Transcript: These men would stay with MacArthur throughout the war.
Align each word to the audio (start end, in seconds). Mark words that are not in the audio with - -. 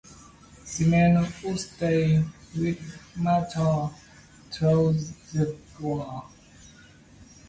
These 0.65 0.87
men 0.87 1.31
would 1.43 1.59
stay 1.59 2.23
with 2.57 2.79
MacArthur 3.15 3.95
throughout 4.51 4.95
the 5.31 5.55
war. 5.79 6.23